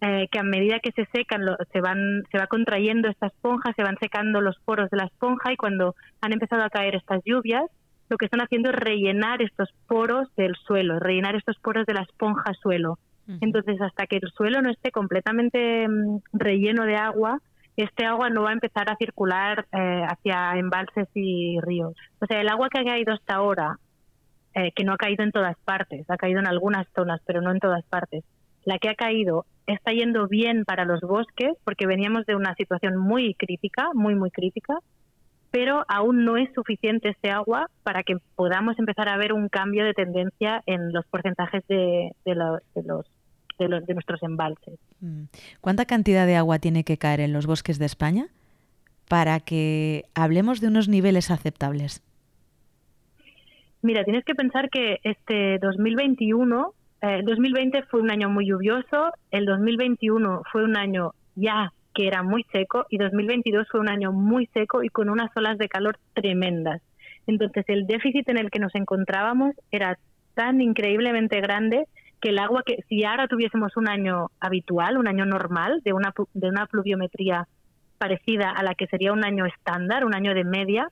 eh, 0.06 0.28
que 0.30 0.38
a 0.38 0.42
medida 0.42 0.80
que 0.80 0.92
se 0.92 1.06
secan 1.14 1.40
se 1.72 1.80
van 1.80 2.24
se 2.30 2.36
va 2.36 2.46
contrayendo 2.46 3.08
esta 3.08 3.28
esponja, 3.28 3.72
se 3.74 3.82
van 3.82 3.96
secando 3.98 4.42
los 4.42 4.58
poros 4.58 4.90
de 4.90 4.98
la 4.98 5.04
esponja 5.04 5.50
y 5.50 5.56
cuando 5.56 5.94
han 6.20 6.34
empezado 6.34 6.62
a 6.62 6.68
caer 6.68 6.94
estas 6.94 7.22
lluvias, 7.24 7.64
lo 8.10 8.18
que 8.18 8.26
están 8.26 8.42
haciendo 8.42 8.68
es 8.68 8.76
rellenar 8.76 9.40
estos 9.40 9.70
poros 9.86 10.28
del 10.36 10.56
suelo, 10.56 10.98
rellenar 10.98 11.36
estos 11.36 11.56
poros 11.58 11.86
de 11.86 11.94
la 11.94 12.02
esponja 12.02 12.52
suelo. 12.60 12.98
Entonces, 13.40 13.80
hasta 13.80 14.06
que 14.06 14.16
el 14.16 14.30
suelo 14.36 14.60
no 14.60 14.70
esté 14.70 14.90
completamente 14.90 15.88
mm, 15.88 16.18
relleno 16.34 16.84
de 16.84 16.96
agua, 16.96 17.40
este 17.74 18.04
agua 18.04 18.28
no 18.28 18.42
va 18.42 18.50
a 18.50 18.52
empezar 18.52 18.90
a 18.90 18.96
circular 18.96 19.66
eh, 19.72 20.02
hacia 20.06 20.58
embalses 20.58 21.08
y 21.14 21.58
ríos. 21.62 21.94
O 22.20 22.26
sea, 22.26 22.42
el 22.42 22.50
agua 22.50 22.68
que 22.68 22.80
ha 22.80 22.84
caído 22.84 23.14
hasta 23.14 23.36
ahora, 23.36 23.78
eh, 24.52 24.72
que 24.72 24.84
no 24.84 24.92
ha 24.92 24.98
caído 24.98 25.24
en 25.24 25.32
todas 25.32 25.56
partes, 25.64 26.04
ha 26.10 26.18
caído 26.18 26.40
en 26.40 26.46
algunas 26.46 26.86
zonas, 26.94 27.22
pero 27.24 27.40
no 27.40 27.50
en 27.50 27.60
todas 27.60 27.84
partes, 27.86 28.22
la 28.66 28.78
que 28.78 28.90
ha 28.90 28.94
caído 28.94 29.46
está 29.66 29.92
yendo 29.92 30.28
bien 30.28 30.64
para 30.64 30.84
los 30.84 31.00
bosques 31.00 31.52
porque 31.64 31.86
veníamos 31.86 32.26
de 32.26 32.36
una 32.36 32.54
situación 32.54 32.96
muy 32.96 33.34
crítica, 33.34 33.90
muy, 33.94 34.14
muy 34.14 34.30
crítica, 34.30 34.78
pero 35.50 35.84
aún 35.88 36.24
no 36.24 36.36
es 36.36 36.52
suficiente 36.52 37.10
este 37.10 37.30
agua 37.30 37.70
para 37.84 38.02
que 38.02 38.16
podamos 38.34 38.78
empezar 38.78 39.08
a 39.08 39.16
ver 39.16 39.32
un 39.32 39.48
cambio 39.48 39.84
de 39.84 39.94
tendencia 39.94 40.62
en 40.66 40.92
los 40.92 41.06
porcentajes 41.06 41.64
de, 41.68 42.12
de, 42.24 42.34
los, 42.34 42.60
de, 42.74 42.82
los, 43.68 43.86
de 43.86 43.94
nuestros 43.94 44.22
embalses. 44.22 44.78
Mm. 45.00 45.24
¿Cuánta 45.60 45.84
cantidad 45.84 46.26
de 46.26 46.36
agua 46.36 46.58
tiene 46.58 46.82
que 46.82 46.98
caer 46.98 47.20
en 47.20 47.32
los 47.32 47.46
bosques 47.46 47.78
de 47.78 47.86
España 47.86 48.26
para 49.08 49.38
que 49.38 50.06
hablemos 50.14 50.60
de 50.60 50.68
unos 50.68 50.88
niveles 50.88 51.30
aceptables? 51.30 52.02
Mira, 53.80 54.02
tienes 54.02 54.24
que 54.24 54.34
pensar 54.34 54.70
que 54.70 54.98
este 55.04 55.58
2021 55.58 56.72
el 56.72 56.83
eh, 57.04 57.22
2020 57.22 57.82
fue 57.90 58.00
un 58.00 58.10
año 58.10 58.30
muy 58.30 58.46
lluvioso, 58.46 59.12
el 59.30 59.44
2021 59.44 60.42
fue 60.50 60.64
un 60.64 60.76
año 60.76 61.12
ya 61.34 61.70
que 61.94 62.06
era 62.06 62.22
muy 62.22 62.44
seco 62.50 62.86
y 62.88 62.96
2022 62.96 63.68
fue 63.70 63.80
un 63.80 63.90
año 63.90 64.10
muy 64.10 64.46
seco 64.54 64.82
y 64.82 64.88
con 64.88 65.10
unas 65.10 65.30
olas 65.36 65.58
de 65.58 65.68
calor 65.68 65.98
tremendas. 66.14 66.80
Entonces 67.26 67.64
el 67.68 67.86
déficit 67.86 68.28
en 68.30 68.38
el 68.38 68.50
que 68.50 68.58
nos 68.58 68.74
encontrábamos 68.74 69.54
era 69.70 69.98
tan 70.34 70.62
increíblemente 70.62 71.40
grande 71.42 71.84
que 72.22 72.30
el 72.30 72.38
agua 72.38 72.62
que 72.64 72.78
si 72.88 73.04
ahora 73.04 73.28
tuviésemos 73.28 73.76
un 73.76 73.86
año 73.88 74.30
habitual, 74.40 74.96
un 74.96 75.06
año 75.06 75.26
normal 75.26 75.82
de 75.84 75.92
una 75.92 76.14
de 76.32 76.48
una 76.48 76.64
pluviometría 76.66 77.46
parecida 77.98 78.50
a 78.50 78.62
la 78.62 78.74
que 78.74 78.86
sería 78.86 79.12
un 79.12 79.26
año 79.26 79.44
estándar, 79.44 80.06
un 80.06 80.14
año 80.14 80.32
de 80.32 80.44
media, 80.44 80.88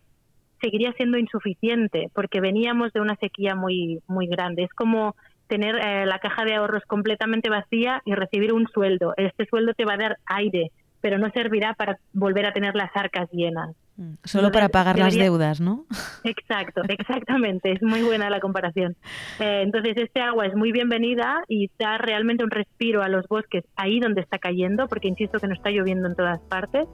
seguiría 0.61 0.93
siendo 0.93 1.17
insuficiente 1.17 2.11
porque 2.15 2.43
veníamos 2.43 2.93
de 2.93 3.01
una 3.01 3.17
sequía 3.17 3.55
muy 3.55 4.01
muy 4.07 4.27
grande. 4.27 4.65
Es 4.65 4.75
como 4.75 5.17
tener 5.53 5.77
eh, 5.77 6.07
la 6.07 6.19
caja 6.19 6.47
de 6.47 6.55
ahorros 6.55 6.83
completamente 6.87 7.51
vacía 7.51 8.01
y 8.07 8.15
recibir 8.15 8.55
un 8.55 8.67
sueldo. 8.69 9.13
Este 9.19 9.45
sueldo 9.45 9.75
te 9.75 9.85
va 9.85 9.95
a 9.95 9.99
dar 9.99 10.17
aire, 10.25 10.71
pero 11.03 11.19
no 11.19 11.29
servirá 11.29 11.75
para 11.75 11.99
volver 12.15 12.47
a 12.47 12.55
tener 12.55 12.75
las 12.75 12.91
arcas 12.97 13.29
llenas. 13.33 13.77
Mm, 13.99 14.15
solo 14.25 14.51
para 14.51 14.71
pagar 14.71 14.99
las 14.99 15.15
deudas, 15.15 15.61
¿no? 15.61 15.85
Exacto, 16.25 16.81
exactamente. 16.89 17.73
es 17.73 17.83
muy 17.83 18.01
buena 18.01 18.31
la 18.31 18.41
comparación. 18.41 18.97
Eh, 19.41 19.61
entonces, 19.63 19.93
este 19.99 20.23
agua 20.23 20.47
es 20.47 20.55
muy 20.55 20.73
bienvenida 20.73 21.43
y 21.49 21.71
da 21.79 21.99
realmente 21.99 22.45
un 22.45 22.51
respiro 22.51 23.03
a 23.03 23.11
los 23.11 23.29
bosques 23.29 23.63
ahí 23.77 24.01
donde 24.01 24.23
está 24.23 24.39
cayendo, 24.39 24.89
porque 24.89 25.09
insisto 25.09 25.39
que 25.39 25.49
no 25.49 25.53
está 25.53 25.69
lloviendo 25.69 26.09
en 26.09 26.17
todas 26.17 26.41
partes 26.49 26.89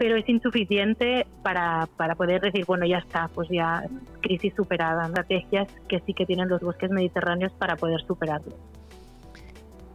pero 0.00 0.16
es 0.16 0.26
insuficiente 0.30 1.26
para, 1.42 1.86
para 1.98 2.14
poder 2.14 2.40
decir, 2.40 2.64
bueno, 2.64 2.86
ya 2.86 2.96
está, 2.96 3.28
pues 3.34 3.50
ya 3.50 3.84
crisis 4.22 4.54
superada. 4.56 5.04
Estrategias 5.04 5.68
que 5.90 6.00
sí 6.06 6.14
que 6.14 6.24
tienen 6.24 6.48
los 6.48 6.62
bosques 6.62 6.90
mediterráneos 6.90 7.52
para 7.52 7.76
poder 7.76 8.00
superarlo. 8.06 8.54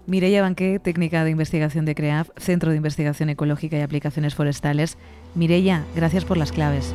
Mireia 0.05 0.43
Banqué, 0.43 0.77
técnica 0.77 1.23
de 1.23 1.31
investigación 1.31 1.85
de 1.85 1.95
CREAF, 1.95 2.29
Centro 2.37 2.69
de 2.69 2.77
Investigación 2.77 3.29
Ecológica 3.29 3.79
y 3.79 3.81
Aplicaciones 3.81 4.35
Forestales. 4.35 4.99
Mireia, 5.33 5.85
gracias 5.95 6.23
por 6.23 6.37
las 6.37 6.51
claves. 6.51 6.93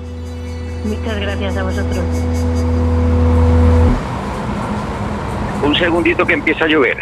Muchas 0.85 1.21
gracias 1.21 1.57
a 1.57 1.65
vosotros. 1.65 2.05
Un 5.65 5.75
segundito 5.75 6.25
que 6.25 6.35
empieza 6.35 6.65
a 6.65 6.69
llover. 6.69 6.97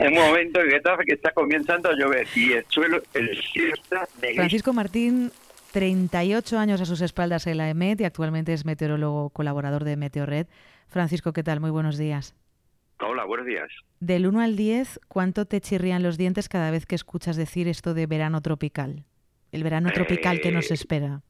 un 0.08 0.14
momento 0.14 0.60
que 0.60 0.76
está, 0.76 0.96
que 0.98 1.12
está 1.12 1.32
comenzando 1.32 1.90
a 1.90 1.92
llover 1.94 2.26
y 2.34 2.52
el 2.52 2.64
suelo, 2.68 3.02
el 3.14 3.36
cielo 3.42 3.74
está 3.74 4.06
Francisco 4.34 4.72
Martín, 4.72 5.30
38 5.72 6.58
años 6.58 6.80
a 6.80 6.86
sus 6.86 7.00
espaldas 7.00 7.46
en 7.46 7.58
la 7.58 7.68
EMET 7.68 8.00
y 8.00 8.04
actualmente 8.04 8.52
es 8.52 8.64
meteorólogo 8.64 9.30
colaborador 9.30 9.84
de 9.84 9.96
Meteorred. 9.96 10.46
Francisco, 10.88 11.32
¿qué 11.32 11.42
tal? 11.42 11.60
Muy 11.60 11.70
buenos 11.70 11.98
días. 11.98 12.34
Hola, 13.00 13.24
buenos 13.24 13.46
días. 13.46 13.68
Del 14.00 14.26
1 14.26 14.40
al 14.40 14.56
10, 14.56 15.00
¿cuánto 15.08 15.46
te 15.46 15.60
chirrían 15.60 16.02
los 16.02 16.18
dientes 16.18 16.48
cada 16.48 16.70
vez 16.70 16.86
que 16.86 16.94
escuchas 16.94 17.36
decir 17.36 17.68
esto 17.68 17.94
de 17.94 18.06
verano 18.06 18.40
tropical? 18.40 19.04
El 19.52 19.64
verano 19.64 19.90
tropical 19.92 20.40
que 20.40 20.52
nos 20.52 20.70
eh, 20.70 20.74
espera. 20.74 21.22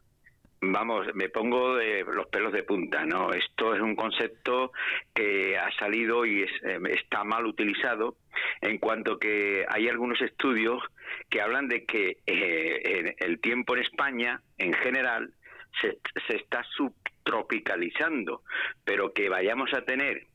Vamos, 0.62 1.06
me 1.14 1.30
pongo 1.30 1.76
de 1.76 2.04
los 2.04 2.26
pelos 2.26 2.52
de 2.52 2.62
punta, 2.62 3.06
¿no? 3.06 3.32
Esto 3.32 3.74
es 3.74 3.80
un 3.80 3.96
concepto 3.96 4.72
que 5.14 5.56
ha 5.56 5.70
salido 5.78 6.26
y 6.26 6.44
em, 6.62 6.86
está 6.86 7.24
mal 7.24 7.46
utilizado 7.46 8.16
en 8.60 8.76
cuanto 8.76 9.18
que 9.18 9.64
hay 9.66 9.88
algunos 9.88 10.20
estudios 10.20 10.82
que 11.30 11.40
hablan 11.40 11.66
de 11.66 11.86
que 11.86 12.18
eh, 12.26 13.14
el 13.18 13.40
tiempo 13.40 13.74
en 13.74 13.82
España, 13.82 14.42
en 14.58 14.74
general, 14.74 15.32
se, 15.80 15.98
se 16.26 16.36
está 16.36 16.62
subtropicalizando, 16.76 18.42
pero 18.84 19.14
que 19.14 19.30
vayamos 19.30 19.72
a 19.72 19.86
tener 19.86 20.26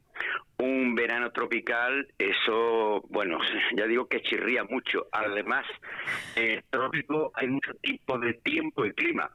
un 0.58 0.96
verano 0.96 1.32
tropical, 1.34 2.08
eso, 2.18 3.04
bueno, 3.10 3.38
ya 3.78 3.86
digo 3.86 4.08
que 4.08 4.22
chirría 4.22 4.64
mucho. 4.64 5.08
Además, 5.12 5.66
en 6.36 6.52
el 6.52 6.64
trópico 6.64 7.32
hay 7.36 7.48
mucho 7.48 7.74
tipo 7.76 8.18
de 8.18 8.34
tiempo 8.34 8.86
y 8.86 8.94
clima. 8.94 9.30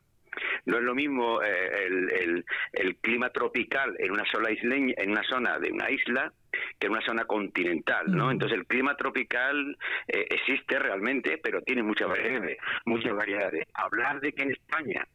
No 0.67 0.79
es 0.79 0.83
lo 0.83 0.95
mismo 0.95 1.43
eh, 1.43 1.87
el, 1.87 2.45
el, 2.73 2.97
clima 2.97 3.31
tropical 3.31 3.95
en 3.99 4.11
una 4.11 4.25
sola 4.31 4.51
isleña, 4.51 4.95
en 4.97 5.11
una 5.11 5.23
zona 5.25 5.59
de 5.59 5.73
una 5.73 5.91
isla 5.91 6.33
que 6.79 6.87
en 6.87 6.93
una 6.93 7.05
zona 7.05 7.25
continental, 7.25 8.07
¿no? 8.09 8.27
Mm. 8.27 8.31
Entonces 8.33 8.59
el 8.59 8.67
clima 8.67 8.97
tropical 8.97 9.77
eh, 10.09 10.27
existe 10.31 10.79
realmente, 10.79 11.39
pero 11.39 11.63
tiene 11.63 11.83
muchas 11.83 12.09
variedades, 12.09 12.59
muchas 12.85 13.15
variedades. 13.15 13.67
Hablar 13.75 14.21
de 14.21 14.33
que 14.33 14.43
en 14.43 14.51
España 14.53 15.07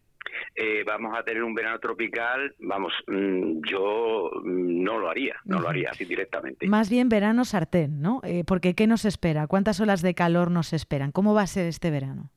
eh, 0.56 0.84
vamos 0.86 1.18
a 1.18 1.24
tener 1.24 1.44
un 1.44 1.54
verano 1.54 1.80
tropical, 1.80 2.56
vamos, 2.60 2.94
mm, 3.08 3.62
yo 3.70 4.32
mm, 4.44 4.84
no 4.84 4.98
lo 4.98 5.10
haría, 5.10 5.36
no 5.46 5.60
lo 5.60 5.70
haría 5.70 5.90
así 5.92 6.06
directamente. 6.06 6.68
Más 6.68 6.90
bien 6.90 7.10
verano 7.10 7.46
sartén, 7.46 8.02
¿no? 8.02 8.22
porque 8.48 8.74
¿qué 8.76 8.88
nos 8.88 9.06
espera? 9.06 9.48
¿Cuántas 9.48 9.80
olas 9.80 10.02
de 10.02 10.14
calor 10.14 10.52
nos 10.52 10.74
esperan? 10.74 11.12
¿Cómo 11.12 11.34
va 11.34 11.44
a 11.44 11.48
ser 11.48 11.68
este 11.68 11.92
verano? 11.92 12.32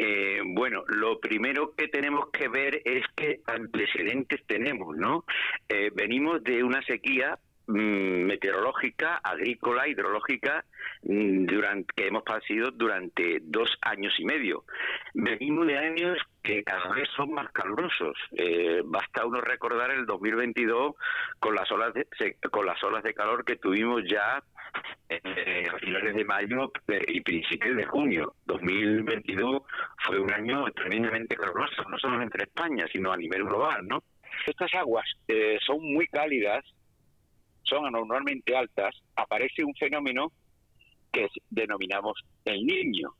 Eh, 0.00 0.40
bueno, 0.44 0.84
lo 0.86 1.18
primero 1.18 1.72
que 1.76 1.88
tenemos 1.88 2.30
que 2.30 2.46
ver 2.46 2.80
es 2.84 3.04
qué 3.16 3.40
antecedentes 3.46 4.40
tenemos, 4.46 4.96
¿no? 4.96 5.24
Eh, 5.68 5.90
venimos 5.92 6.40
de 6.44 6.62
una 6.62 6.80
sequía 6.82 7.36
meteorológica, 7.68 9.20
agrícola, 9.22 9.86
hidrológica, 9.86 10.64
mm, 11.02 11.44
durante, 11.44 11.94
que 11.94 12.06
hemos 12.06 12.22
pasado 12.22 12.70
durante 12.72 13.38
dos 13.42 13.70
años 13.82 14.14
y 14.18 14.24
medio. 14.24 14.64
Venimos 15.14 15.66
de 15.66 15.78
años 15.78 16.18
que 16.42 16.64
cada 16.64 16.90
vez 16.92 17.08
son 17.14 17.32
más 17.32 17.50
calurosos. 17.52 18.16
Eh, 18.32 18.80
basta 18.84 19.26
uno 19.26 19.40
recordar 19.40 19.90
el 19.90 20.06
2022 20.06 20.94
con 21.38 21.54
las 21.54 21.70
olas 21.70 21.92
de, 21.94 22.06
con 22.50 22.64
las 22.64 22.82
olas 22.82 23.02
de 23.02 23.14
calor 23.14 23.44
que 23.44 23.56
tuvimos 23.56 24.02
ya 24.10 24.42
eh, 25.08 25.66
a 25.72 25.78
finales 25.78 26.14
de 26.14 26.24
mayo 26.24 26.72
eh, 26.88 27.04
y 27.08 27.20
principios 27.20 27.76
de 27.76 27.84
junio. 27.84 28.34
2022 28.46 29.62
fue 30.06 30.20
un 30.20 30.32
año 30.32 30.64
tremendamente 30.72 31.36
caluroso, 31.36 31.82
no 31.88 31.98
solamente 31.98 32.38
en 32.38 32.48
España, 32.48 32.86
sino 32.92 33.12
a 33.12 33.16
nivel 33.16 33.44
global, 33.44 33.86
¿no? 33.86 34.02
Estas 34.46 34.72
aguas 34.74 35.06
eh, 35.26 35.58
son 35.64 35.80
muy 35.80 36.06
cálidas, 36.06 36.64
son 37.68 37.86
anormalmente 37.86 38.56
altas, 38.56 38.94
aparece 39.16 39.64
un 39.64 39.74
fenómeno 39.74 40.32
que 41.12 41.28
denominamos 41.50 42.20
el 42.44 42.64
niño. 42.64 43.14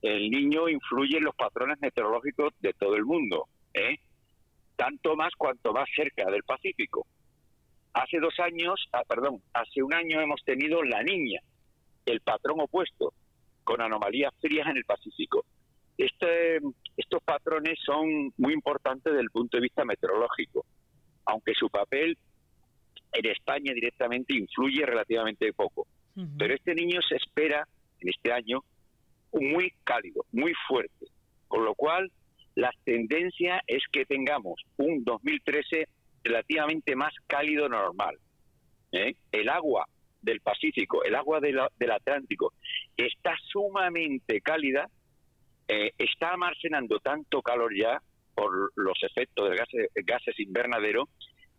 El 0.00 0.30
niño 0.30 0.68
influye 0.68 1.18
en 1.18 1.24
los 1.24 1.34
patrones 1.34 1.78
meteorológicos 1.80 2.52
de 2.60 2.72
todo 2.72 2.96
el 2.96 3.04
mundo, 3.04 3.46
¿eh? 3.74 3.98
tanto 4.76 5.14
más 5.14 5.32
cuanto 5.36 5.72
más 5.72 5.88
cerca 5.94 6.30
del 6.30 6.42
Pacífico. 6.42 7.06
Hace 7.92 8.18
dos 8.18 8.34
años, 8.40 8.88
ah, 8.92 9.02
perdón, 9.06 9.42
hace 9.52 9.82
un 9.82 9.94
año 9.94 10.20
hemos 10.20 10.42
tenido 10.44 10.82
la 10.82 11.02
niña, 11.02 11.40
el 12.06 12.20
patrón 12.20 12.60
opuesto, 12.60 13.12
con 13.64 13.80
anomalías 13.80 14.32
frías 14.40 14.66
en 14.68 14.78
el 14.78 14.84
Pacífico. 14.84 15.44
Este, 15.96 16.58
estos 16.96 17.22
patrones 17.22 17.78
son 17.84 18.32
muy 18.38 18.54
importantes 18.54 19.12
desde 19.12 19.22
el 19.22 19.30
punto 19.30 19.56
de 19.56 19.62
vista 19.62 19.84
meteorológico, 19.84 20.64
aunque 21.26 21.54
su 21.54 21.68
papel 21.68 22.16
en 23.12 23.26
España 23.26 23.72
directamente 23.74 24.34
influye 24.34 24.84
relativamente 24.84 25.52
poco. 25.52 25.86
Pero 26.38 26.54
este 26.54 26.74
niño 26.74 27.00
se 27.08 27.16
espera 27.16 27.66
en 28.00 28.08
este 28.08 28.32
año 28.32 28.62
muy 29.32 29.72
cálido, 29.82 30.26
muy 30.32 30.52
fuerte, 30.68 31.06
con 31.48 31.64
lo 31.64 31.74
cual 31.74 32.10
la 32.54 32.70
tendencia 32.84 33.62
es 33.66 33.82
que 33.90 34.04
tengamos 34.04 34.60
un 34.76 35.04
2013 35.04 35.88
relativamente 36.22 36.94
más 36.96 37.14
cálido 37.26 37.68
normal. 37.68 38.18
¿eh? 38.92 39.14
El 39.30 39.48
agua 39.48 39.86
del 40.20 40.40
Pacífico, 40.40 41.02
el 41.02 41.14
agua 41.14 41.40
del 41.40 41.90
Atlántico, 41.90 42.52
está 42.96 43.34
sumamente 43.50 44.40
cálida, 44.40 44.88
eh, 45.66 45.92
está 45.98 46.30
almacenando 46.32 46.98
tanto 47.00 47.42
calor 47.42 47.74
ya 47.76 48.00
por 48.34 48.72
los 48.76 49.02
efectos 49.02 49.50
de 49.50 49.56
gases, 49.56 49.88
gases 50.04 50.38
invernaderos, 50.38 51.08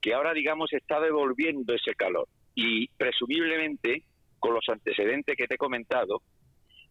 que 0.04 0.14
ahora, 0.14 0.34
digamos, 0.34 0.72
está 0.74 1.00
devolviendo 1.00 1.74
ese 1.74 1.96
calor. 1.96 2.28
Y 2.54 2.90
presumiblemente, 2.90 4.04
con 4.38 4.54
los 4.54 4.68
antecedentes 4.68 5.38
que 5.38 5.48
te 5.48 5.56
he 5.56 5.58
comentado, 5.58 6.22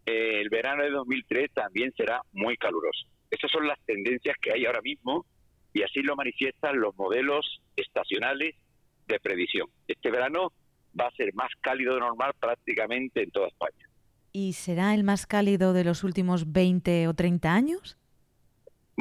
eh, 0.07 0.41
el 0.41 0.49
verano 0.49 0.83
de 0.83 0.91
2003 0.91 1.53
también 1.53 1.93
será 1.95 2.23
muy 2.33 2.57
caluroso. 2.57 3.07
Esas 3.31 3.51
son 3.51 3.69
las 3.69 3.79
tendencias 3.85 4.35
que 4.41 4.53
hay 4.55 4.65
ahora 4.65 4.81
mismo 4.81 5.27
y 5.75 5.83
así 5.83 6.01
lo 6.01 6.17
manifiestan 6.17 6.81
los 6.81 6.97
modelos 6.97 7.61
estacionales 7.77 8.57
de 9.07 9.21
previsión. 9.21 9.69
Este 9.87 10.11
verano 10.11 10.51
va 10.99 11.09
a 11.09 11.15
ser 11.15 11.35
más 11.35 11.51
cálido 11.61 11.95
de 11.95 12.01
normal 12.01 12.33
prácticamente 12.41 13.23
en 13.23 13.31
toda 13.31 13.49
España. 13.49 13.91
¿Y 14.33 14.55
será 14.55 14.95
el 14.95 15.05
más 15.05 15.27
cálido 15.27 15.75
de 15.75 15.85
los 15.85 16.03
últimos 16.03 16.51
20 16.51 17.09
o 17.09 17.15
30 17.15 17.53
años? 17.53 17.99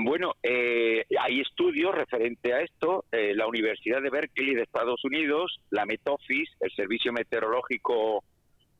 Bueno, 0.04 0.34
eh, 0.42 1.06
hay 1.20 1.42
estudios 1.42 1.94
referente 1.94 2.54
a 2.54 2.62
esto. 2.62 3.06
Eh, 3.12 3.34
la 3.36 3.48
Universidad 3.48 4.02
de 4.02 4.10
Berkeley 4.10 4.56
de 4.56 4.64
Estados 4.64 5.04
Unidos, 5.04 5.60
la 5.70 5.86
Met 5.86 6.02
Office, 6.08 6.52
el 6.60 6.72
Servicio 6.72 7.14
Meteorológico 7.14 8.24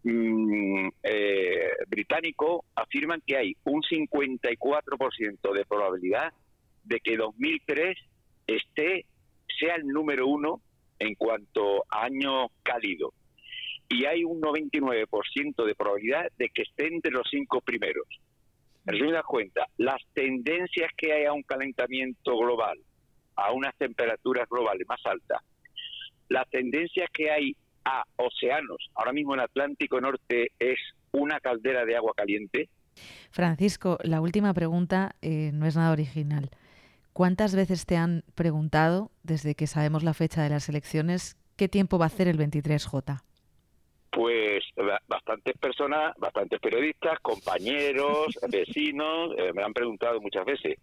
mm, 0.04 0.88
eh, 1.04 1.70
británico, 1.88 2.66
afirman 2.76 3.22
que 3.26 3.38
hay 3.38 3.56
un 3.66 3.82
54% 3.84 5.54
de 5.54 5.66
probabilidad 5.66 6.34
de 6.84 7.00
que 7.00 7.18
2003 7.18 7.98
esté 8.48 9.06
sea 9.60 9.76
el 9.76 9.88
número 9.88 10.28
uno 10.28 10.62
en 10.98 11.16
cuanto 11.16 11.86
a 11.90 12.06
año 12.06 12.48
cálido 12.64 13.14
y 13.90 14.06
hay 14.06 14.24
un 14.24 14.42
99% 14.42 15.66
de 15.66 15.76
probabilidad 15.76 16.32
de 16.38 16.50
que 16.50 16.62
esté 16.64 16.88
entre 16.88 17.12
los 17.12 17.28
cinco 17.30 17.60
primeros. 17.62 18.08
Resumida 18.86 19.22
cuenta, 19.24 19.68
las 19.78 20.02
tendencias 20.14 20.90
que 20.98 21.14
hay 21.14 21.26
a 21.26 21.34
un 21.34 21.44
calentamiento 21.44 22.38
global, 22.38 22.78
a 23.36 23.52
unas 23.52 23.76
temperaturas 23.78 24.48
globales 24.50 24.88
más 24.88 25.00
altas, 25.06 25.42
las 26.30 26.50
tendencias 26.50 27.10
que 27.14 27.30
hay 27.30 27.56
a 27.86 28.04
océanos, 28.16 28.90
ahora 28.96 29.14
mismo 29.14 29.36
el 29.36 29.42
Atlántico 29.42 30.00
Norte 30.02 30.52
es 30.60 30.80
una 31.12 31.40
caldera 31.40 31.86
de 31.86 31.96
agua 31.96 32.14
caliente. 32.16 32.70
Francisco, 33.32 33.98
la 34.04 34.22
última 34.22 34.54
pregunta 34.54 35.16
eh, 35.22 35.52
no 35.54 35.66
es 35.66 35.76
nada 35.76 35.92
original. 35.92 36.50
¿Cuántas 37.14 37.56
veces 37.56 37.86
te 37.86 37.98
han 37.98 38.24
preguntado, 38.36 39.12
desde 39.24 39.56
que 39.56 39.68
sabemos 39.68 40.04
la 40.04 40.14
fecha 40.14 40.44
de 40.44 40.50
las 40.50 40.70
elecciones, 40.70 41.38
qué 41.58 41.68
tiempo 41.68 42.00
va 42.00 42.06
a 42.06 42.08
hacer 42.08 42.28
el 42.28 42.38
23J? 42.38 43.22
Pues 44.12 44.64
bastantes 45.08 45.58
personas, 45.58 46.14
bastantes 46.18 46.60
periodistas, 46.60 47.20
compañeros, 47.22 48.38
vecinos, 48.50 49.32
eh, 49.38 49.52
me 49.54 49.64
han 49.64 49.74
preguntado 49.74 50.20
muchas 50.20 50.46
veces. 50.46 50.80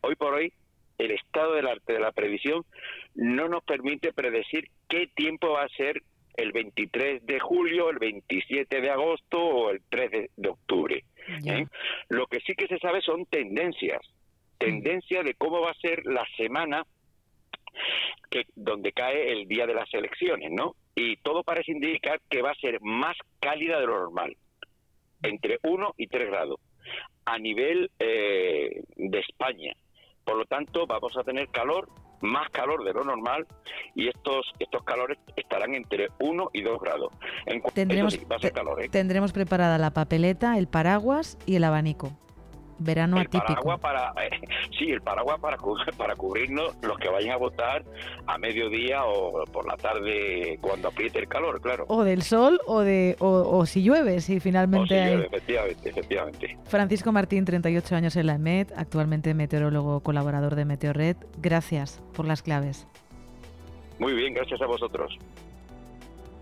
Hoy 0.00 0.16
por 0.16 0.34
hoy, 0.34 0.52
el 0.98 1.12
estado 1.12 1.54
del 1.54 1.68
arte 1.68 1.94
de 1.94 2.00
la 2.00 2.12
previsión 2.12 2.64
no 3.14 3.48
nos 3.48 3.62
permite 3.64 4.12
predecir 4.12 4.68
qué 4.88 5.06
tiempo 5.14 5.52
va 5.52 5.62
a 5.62 5.68
ser 5.68 6.02
el 6.36 6.52
23 6.52 7.24
de 7.24 7.40
julio, 7.40 7.90
el 7.90 7.98
27 7.98 8.80
de 8.80 8.90
agosto 8.90 9.38
o 9.38 9.70
el 9.70 9.80
3 9.88 10.28
de, 10.36 10.48
octubre. 10.48 11.04
¿eh? 11.46 11.66
Lo 12.08 12.26
que 12.26 12.40
sí 12.40 12.54
que 12.54 12.66
se 12.66 12.78
sabe 12.78 13.00
son 13.00 13.26
tendencias 13.26 14.00
tendencia 14.60 15.22
de 15.22 15.34
cómo 15.34 15.62
va 15.62 15.70
a 15.70 15.80
ser 15.80 16.04
la 16.04 16.24
semana 16.36 16.84
que 18.30 18.44
donde 18.54 18.92
cae 18.92 19.32
el 19.32 19.48
día 19.48 19.66
de 19.66 19.74
las 19.74 19.92
elecciones, 19.92 20.50
¿no? 20.52 20.74
Y 20.94 21.16
todo 21.16 21.42
parece 21.42 21.72
indicar 21.72 22.20
que 22.28 22.42
va 22.42 22.50
a 22.50 22.54
ser 22.54 22.80
más 22.80 23.16
cálida 23.40 23.80
de 23.80 23.86
lo 23.86 24.00
normal, 24.00 24.36
entre 25.22 25.58
1 25.62 25.94
y 25.96 26.06
3 26.06 26.30
grados, 26.30 26.60
a 27.24 27.38
nivel 27.38 27.90
eh, 27.98 28.82
de 28.96 29.18
España. 29.18 29.72
Por 30.24 30.36
lo 30.36 30.44
tanto, 30.44 30.86
vamos 30.86 31.16
a 31.16 31.22
tener 31.22 31.48
calor, 31.48 31.88
más 32.20 32.50
calor 32.50 32.84
de 32.84 32.92
lo 32.92 33.04
normal, 33.04 33.46
y 33.94 34.08
estos 34.08 34.52
estos 34.58 34.84
calores 34.84 35.18
estarán 35.36 35.74
entre 35.74 36.08
1 36.20 36.50
y 36.52 36.62
2 36.62 36.80
grados. 36.80 37.12
En 37.46 37.62
tendremos, 37.74 38.18
va 38.30 38.36
a 38.36 38.40
ser 38.40 38.52
calor, 38.52 38.82
¿eh? 38.82 38.88
tendremos 38.88 39.32
preparada 39.32 39.78
la 39.78 39.92
papeleta, 39.92 40.58
el 40.58 40.68
paraguas 40.68 41.38
y 41.46 41.56
el 41.56 41.64
abanico 41.64 42.16
verano 42.80 43.16
el 43.16 43.26
atípico. 43.26 43.46
Paraguas 43.46 43.80
para, 43.80 44.14
sí, 44.78 44.90
el 44.90 45.00
paraguas 45.00 45.38
para, 45.40 45.56
para 45.96 46.16
cubrirnos 46.16 46.76
los 46.82 46.98
que 46.98 47.08
vayan 47.08 47.32
a 47.32 47.36
votar 47.36 47.84
a 48.26 48.38
mediodía 48.38 49.04
o 49.04 49.44
por 49.46 49.66
la 49.66 49.76
tarde 49.76 50.58
cuando 50.60 50.88
apriete 50.88 51.20
el 51.20 51.28
calor, 51.28 51.60
claro. 51.60 51.84
O 51.88 52.02
del 52.02 52.22
sol 52.22 52.60
o 52.66 52.80
de 52.80 53.16
o, 53.20 53.64
si 53.66 53.82
llueve, 53.82 54.20
si 54.20 54.40
finalmente 54.40 54.94
o 54.94 55.04
si 55.04 55.10
llueve, 55.10 55.26
efectivamente, 55.26 55.88
efectivamente. 55.88 56.58
Francisco 56.64 57.12
Martín, 57.12 57.44
38 57.44 57.96
años 57.96 58.16
en 58.16 58.26
la 58.26 58.34
EMET, 58.34 58.72
actualmente 58.76 59.34
meteorólogo 59.34 60.00
colaborador 60.00 60.54
de 60.54 60.64
Meteorred. 60.64 61.16
Gracias 61.38 62.02
por 62.14 62.26
las 62.26 62.42
claves. 62.42 62.86
Muy 63.98 64.14
bien, 64.14 64.34
gracias 64.34 64.60
a 64.62 64.66
vosotros. 64.66 65.16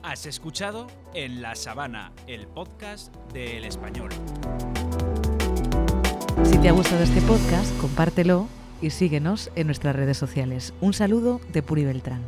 Has 0.02 0.26
escuchado 0.26 0.86
En 1.12 1.42
la 1.42 1.54
Sabana, 1.54 2.12
el 2.26 2.46
podcast 2.46 3.14
del 3.32 3.64
español. 3.64 4.10
Si 6.44 6.58
te 6.58 6.68
ha 6.68 6.72
gustado 6.72 7.02
este 7.02 7.20
podcast, 7.22 7.76
compártelo 7.78 8.48
y 8.80 8.90
síguenos 8.90 9.50
en 9.54 9.66
nuestras 9.66 9.94
redes 9.94 10.16
sociales. 10.16 10.72
Un 10.80 10.92
saludo 10.92 11.40
de 11.52 11.62
Puri 11.62 11.84
Beltrán. 11.84 12.22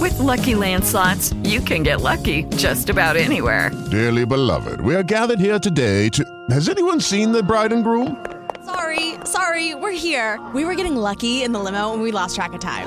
With 0.00 0.18
lucky 0.18 0.54
landslots, 0.54 1.34
you 1.44 1.60
can 1.60 1.82
get 1.82 2.00
lucky 2.00 2.44
just 2.56 2.88
about 2.88 3.16
anywhere. 3.16 3.70
Dearly 3.90 4.24
beloved, 4.24 4.80
we 4.80 4.94
are 4.94 5.02
gathered 5.02 5.38
here 5.40 5.58
today 5.58 6.08
to. 6.10 6.24
Has 6.50 6.68
anyone 6.68 7.00
seen 7.00 7.32
the 7.32 7.42
bride 7.42 7.72
and 7.72 7.84
groom? 7.84 8.16
Sorry, 8.64 9.14
sorry, 9.24 9.74
we're 9.74 9.92
here. 9.92 10.38
We 10.54 10.64
were 10.64 10.74
getting 10.74 10.96
lucky 10.96 11.42
in 11.42 11.52
the 11.52 11.58
limo 11.58 11.92
and 11.92 12.02
we 12.02 12.12
lost 12.12 12.34
track 12.36 12.52
of 12.54 12.60
time. 12.60 12.86